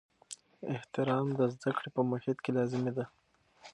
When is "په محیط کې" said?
1.95-2.51